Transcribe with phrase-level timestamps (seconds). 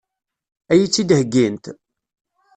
[0.71, 1.65] Ad iyi-tt-id-heggint?